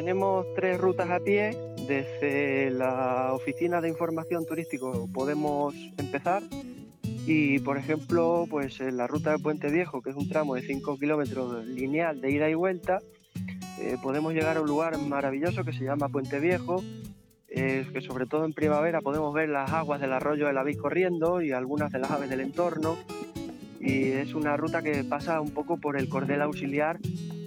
[0.00, 1.54] tenemos tres rutas a pie.
[1.86, 6.42] Desde la oficina de información turístico podemos empezar
[7.26, 10.62] y, por ejemplo, pues en la ruta de Puente Viejo, que es un tramo de
[10.62, 13.00] 5 kilómetros lineal de ida y vuelta,
[13.78, 16.82] eh, podemos llegar a un lugar maravilloso que se llama Puente Viejo,
[17.46, 21.42] que sobre todo en primavera podemos ver las aguas del arroyo de la Vid corriendo
[21.42, 22.96] y algunas de las aves del entorno.
[23.78, 26.98] Y es una ruta que pasa un poco por el cordel auxiliar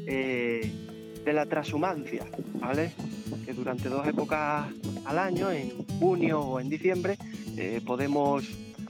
[0.06, 0.83] eh,
[1.24, 2.26] de la transhumancia,
[2.60, 2.92] ¿vale?
[3.46, 4.68] Que durante dos épocas
[5.06, 7.18] al año, en junio o en diciembre,
[7.58, 8.44] eh, podemos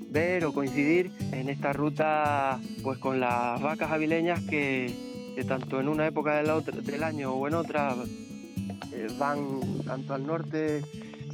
[0.09, 4.93] ver o coincidir en esta ruta pues con las vacas avileñas que,
[5.47, 7.95] tanto en una época del año o en otra
[8.91, 10.81] eh, van tanto al norte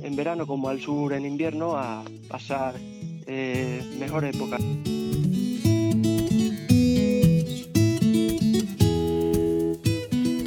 [0.01, 2.75] en verano como al sur en invierno a pasar
[3.27, 4.57] eh, mejor época.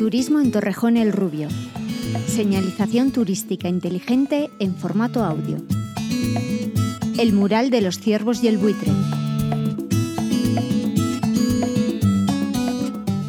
[0.02, 1.46] Turismo en Torrejón el Rubio.
[2.26, 5.58] Señalización turística inteligente en formato audio.
[7.20, 8.90] El mural de los ciervos y el buitre.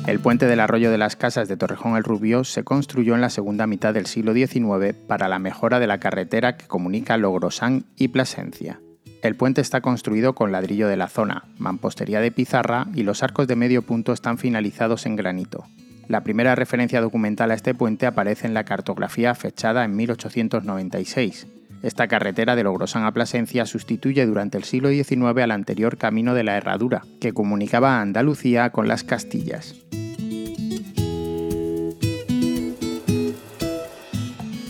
[0.08, 3.30] El puente del arroyo de las Casas de Torrejón el Rubio se construyó en la
[3.30, 8.08] segunda mitad del siglo XIX para la mejora de la carretera que comunica Logrosán y
[8.08, 8.80] Plasencia.
[9.22, 13.48] El puente está construido con ladrillo de la zona, mampostería de pizarra y los arcos
[13.48, 15.68] de medio punto están finalizados en granito.
[16.08, 21.48] La primera referencia documental a este puente aparece en la cartografía fechada en 1896.
[21.82, 26.44] Esta carretera de Logrosán a Plasencia sustituye durante el siglo XIX al anterior camino de
[26.44, 29.76] la Herradura, que comunicaba a Andalucía con las Castillas.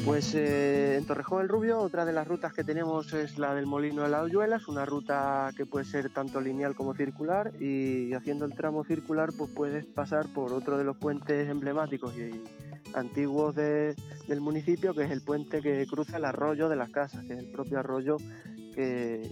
[0.05, 3.65] Pues eh, en Torrejón el Rubio, otra de las rutas que tenemos es la del
[3.65, 8.13] Molino de la Oyuela, es una ruta que puede ser tanto lineal como circular y
[8.13, 12.41] haciendo el tramo circular pues puedes pasar por otro de los puentes emblemáticos y
[12.95, 17.33] antiguos del municipio, que es el puente que cruza el arroyo de las casas, que
[17.33, 18.17] es el propio arroyo
[18.75, 19.31] que,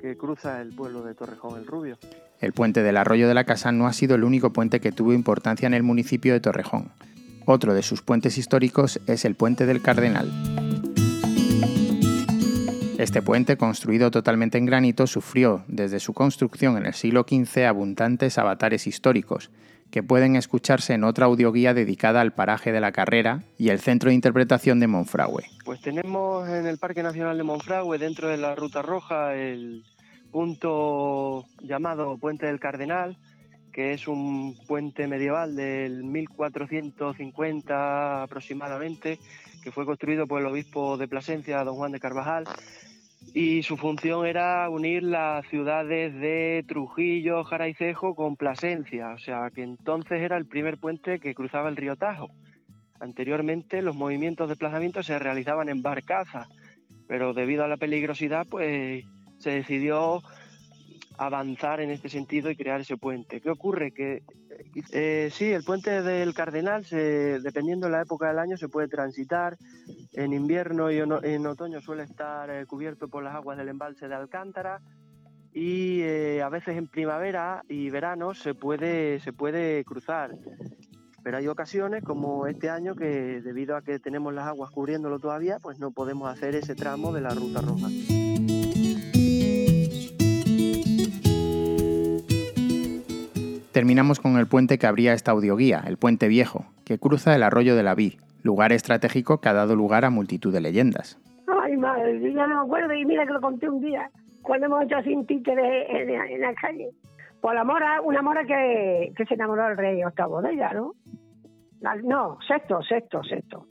[0.00, 1.98] que cruza el pueblo de Torrejón el Rubio.
[2.40, 5.12] El puente del arroyo de la casa no ha sido el único puente que tuvo
[5.12, 6.90] importancia en el municipio de Torrejón.
[7.46, 10.67] Otro de sus puentes históricos es el Puente del Cardenal.
[12.98, 18.38] Este puente, construido totalmente en granito, sufrió desde su construcción en el siglo XV abundantes
[18.38, 19.52] avatares históricos,
[19.92, 24.08] que pueden escucharse en otra audioguía dedicada al paraje de la carrera y el centro
[24.08, 25.44] de interpretación de Monfragüe.
[25.64, 29.84] Pues tenemos en el Parque Nacional de Monfragüe, dentro de la Ruta Roja, el
[30.32, 33.16] punto llamado Puente del Cardenal,
[33.72, 39.20] que es un puente medieval del 1450 aproximadamente,
[39.68, 42.44] que fue construido por el obispo de Plasencia, don Juan de Carvajal,
[43.34, 49.62] y su función era unir las ciudades de Trujillo, Jaraicejo con Plasencia, o sea que
[49.62, 52.30] entonces era el primer puente que cruzaba el río Tajo.
[52.98, 56.48] Anteriormente los movimientos de desplazamiento se realizaban en barcazas,
[57.06, 59.04] pero debido a la peligrosidad pues
[59.36, 60.22] se decidió
[61.18, 63.42] avanzar en este sentido y crear ese puente.
[63.42, 63.92] ¿Qué ocurre?
[63.92, 64.22] Que
[64.92, 68.88] eh, sí, el puente del Cardenal, se, dependiendo de la época del año, se puede
[68.88, 69.56] transitar.
[70.12, 74.14] En invierno y en otoño suele estar eh, cubierto por las aguas del embalse de
[74.14, 74.80] Alcántara
[75.52, 80.30] y eh, a veces en primavera y verano se puede, se puede cruzar.
[81.22, 85.58] Pero hay ocasiones como este año que debido a que tenemos las aguas cubriéndolo todavía,
[85.58, 87.88] pues no podemos hacer ese tramo de la ruta roja.
[93.78, 97.76] Terminamos con el puente que abría esta audioguía, el Puente Viejo, que cruza el arroyo
[97.76, 101.16] de la Vi, lugar estratégico que ha dado lugar a multitud de leyendas.
[101.46, 104.10] Ay, madre, yo no me acuerdo y mira que lo conté un día,
[104.42, 106.90] cuando hemos hecho sin títeres en, en, la calle.
[107.40, 110.94] Por la mora, una mora que, se enamoró del rey Octavo de ella, ¿no?
[112.02, 113.64] No, sexto, sexto, sexto.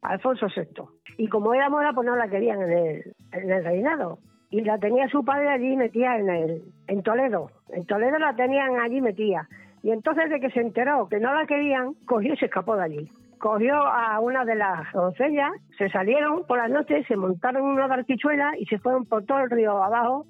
[0.00, 0.84] Alfonso VI.
[1.18, 5.24] Y como era mora, pues no la querían en el reinado y la tenía su
[5.24, 7.50] padre allí metida en, el, en Toledo.
[7.68, 9.48] En Toledo la tenían allí metida.
[9.82, 12.84] Y entonces de que se enteró que no la querían, cogió y se escapó de
[12.84, 13.10] allí.
[13.38, 17.86] Cogió a una de las doncellas, se salieron por la noche, se montaron en una
[17.86, 20.26] barquichuela y se fueron por todo el río abajo,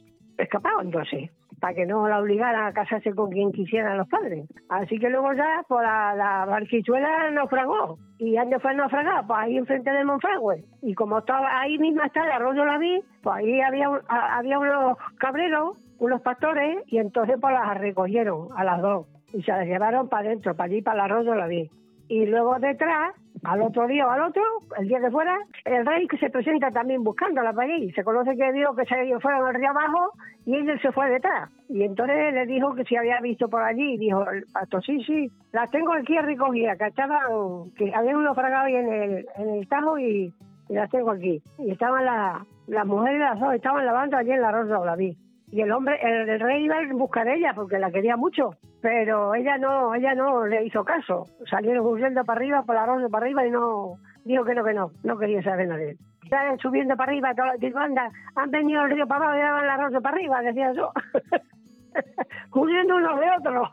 [0.82, 1.30] entonces
[1.60, 4.48] para que no la obligaran a casarse con quien quisieran los padres.
[4.68, 7.98] Así que luego ya, por pues, la, la barquichuela naufragó.
[8.18, 9.26] ¿Y dónde fue naufragar?
[9.26, 10.64] Pues ahí enfrente del Monfragüe.
[10.82, 14.96] Y como estaba ahí misma está el arroyo la vi, pues ahí había, había unos
[15.18, 19.06] cabreros, unos pastores, y entonces pues las recogieron a las dos.
[19.32, 21.70] Y se las llevaron para adentro, para allí, para el arroyo la vi.
[22.08, 23.14] Y luego detrás,
[23.44, 24.42] Al otro día o al otro,
[24.78, 27.92] el día que fuera, el rey que se presenta también buscándola para allí.
[27.92, 30.12] Se conoce que dijo que se fueron al río abajo
[30.46, 31.50] y él se fue detrás.
[31.68, 33.96] Y entonces le dijo que si había visto por allí.
[33.98, 38.76] Dijo el pastor, sí, sí, las tengo aquí recogidas, que estaban, que habían naufragado ahí
[38.76, 40.32] en el, en el Tajo y,
[40.68, 41.42] las tengo aquí.
[41.58, 45.16] Y estaban las, las mujeres las dos, estaban lavando allí en la Rosa la vi.
[45.52, 48.50] Y el hombre, el, rey iba a buscar a ella porque la quería mucho,
[48.80, 51.24] pero ella no, ella no le hizo caso.
[51.48, 54.74] Salieron huyendo para arriba, por la rosa para arriba y no, dijo que no, que
[54.74, 55.96] no, no quería saber nada de.
[56.30, 59.66] Ya subiendo para arriba, todas las anda, han venido el río para abajo y daban
[59.66, 60.92] la rosa para arriba, decía yo.
[62.54, 63.68] huyendo unos de otros.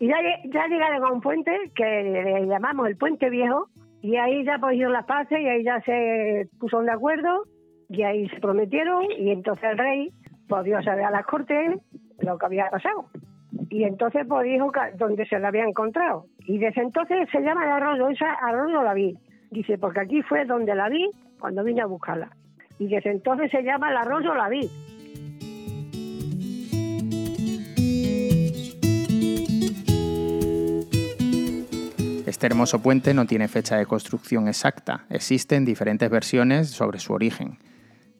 [0.00, 0.16] y ya,
[0.46, 3.68] ya llegaron a un puente que llamamos el Puente Viejo,
[4.02, 7.44] y ahí ya pusieron las paces y ahí ya se pusieron de acuerdo
[7.88, 10.12] y ahí se prometieron y entonces el rey
[10.48, 11.78] pues saber a las cortes
[12.18, 13.06] lo que había pasado.
[13.70, 16.26] Y entonces pues dijo dónde se la había encontrado.
[16.40, 19.16] Y desde entonces se llama el arroyo, esa arroyo la vi.
[19.52, 21.08] Dice, porque aquí fue donde la vi
[21.38, 22.30] cuando vine a buscarla.
[22.78, 24.68] Y desde entonces se llama el arroyo la vi.
[32.26, 35.04] Este hermoso puente no tiene fecha de construcción exacta.
[35.10, 37.58] Existen diferentes versiones sobre su origen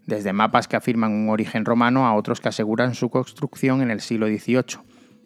[0.07, 4.01] desde mapas que afirman un origen romano a otros que aseguran su construcción en el
[4.01, 4.79] siglo XVIII,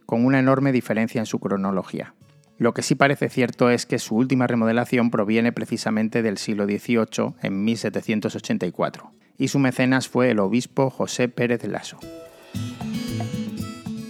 [0.05, 2.15] con una enorme diferencia en su cronología.
[2.59, 7.35] Lo que sí parece cierto es que su última remodelación proviene precisamente del siglo XVIII,
[7.43, 11.99] en 1784, y su mecenas fue el obispo José Pérez Lasso.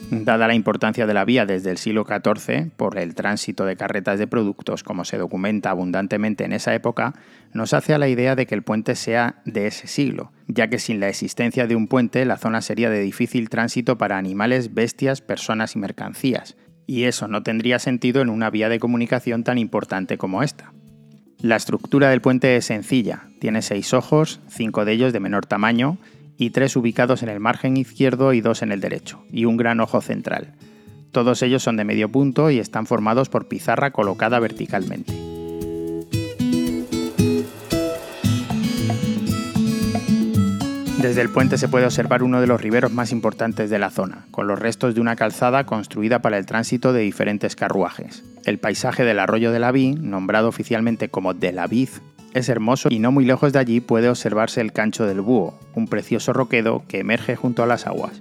[0.09, 4.21] Dada la importancia de la vía desde el siglo XIV por el tránsito de carretas
[4.21, 7.15] de productos, como se documenta abundantemente en esa época,
[7.53, 10.79] nos hace a la idea de que el puente sea de ese siglo, ya que
[10.79, 15.21] sin la existencia de un puente la zona sería de difícil tránsito para animales, bestias,
[15.21, 16.57] personas y mercancías,
[16.87, 20.73] y eso no tendría sentido en una vía de comunicación tan importante como esta.
[21.41, 25.99] La estructura del puente es sencilla, tiene seis ojos, cinco de ellos de menor tamaño,
[26.39, 29.81] y tres ubicados en el margen izquierdo y dos en el derecho, y un gran
[29.81, 30.55] ojo central.
[31.13, 35.26] Todos ellos son de medio punto y están formados por pizarra colocada verticalmente.
[41.01, 44.27] Desde el puente se puede observar uno de los riberos más importantes de la zona,
[44.31, 48.25] con los restos de una calzada construida para el tránsito de diferentes carruajes.
[48.47, 52.01] El paisaje del arroyo de la Ví, nombrado oficialmente como de la Viz,
[52.33, 55.87] es hermoso y no muy lejos de allí puede observarse el cancho del búho, un
[55.87, 58.21] precioso roquedo que emerge junto a las aguas.